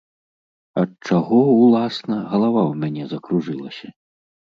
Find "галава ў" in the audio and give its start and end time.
2.31-2.87